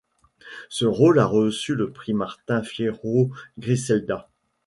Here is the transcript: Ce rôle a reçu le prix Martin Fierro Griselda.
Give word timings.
Ce 0.69 0.85
rôle 0.85 1.19
a 1.19 1.27
reçu 1.27 1.75
le 1.75 1.91
prix 1.91 2.15
Martin 2.15 2.63
Fierro 2.63 3.29
Griselda. 3.59 4.31